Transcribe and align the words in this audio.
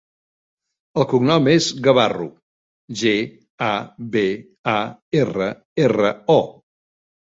El 1.01 1.05
cognom 1.11 1.49
és 1.51 1.67
Gabarro: 1.89 2.27
ge, 3.03 3.15
a, 3.69 3.71
be, 4.19 4.27
a, 4.77 4.79
erra, 5.25 5.55
erra, 5.89 6.19
o. 6.43 6.45